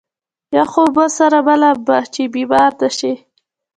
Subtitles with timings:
[0.55, 3.13] يخو اوبو سره مه لامبه چې بيمار نه شې.